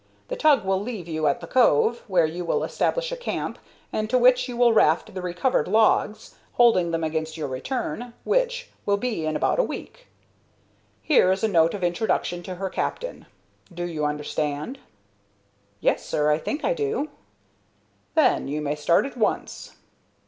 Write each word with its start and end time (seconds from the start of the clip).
The 0.29 0.35
tug 0.35 0.65
will 0.65 0.81
leave 0.81 1.07
you 1.07 1.27
at 1.27 1.41
the 1.41 1.45
cove, 1.47 2.01
where 2.07 2.25
you 2.25 2.43
will 2.43 2.63
establish 2.63 3.11
a 3.11 3.15
camp, 3.15 3.59
and 3.93 4.09
to 4.09 4.17
which 4.17 4.47
you 4.49 4.57
will 4.57 4.73
raft 4.73 5.13
the 5.13 5.21
recovered 5.21 5.67
logs, 5.67 6.33
holding 6.53 6.89
them 6.89 7.03
against 7.03 7.35
her 7.35 7.45
return, 7.45 8.15
which 8.23 8.71
will 8.83 8.97
be 8.97 9.27
in 9.27 9.35
about 9.35 9.59
a 9.59 9.63
week. 9.63 10.07
Here 11.03 11.31
is 11.31 11.43
a 11.43 11.47
note 11.47 11.75
of 11.75 11.83
introduction 11.83 12.41
to 12.41 12.55
her 12.55 12.67
captain. 12.67 13.27
Do 13.71 13.83
you 13.83 14.03
understand?" 14.03 14.79
"Yes, 15.81 16.03
sir; 16.03 16.31
I 16.31 16.39
think 16.39 16.65
I 16.65 16.73
do." 16.73 17.09
"Then 18.15 18.47
you 18.47 18.59
may 18.59 18.73
start 18.73 19.05
at 19.05 19.17
once." 19.17 19.75